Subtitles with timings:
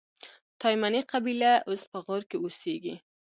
[0.61, 2.95] تایمني قبیله اوس په غور کښي اوسېږي.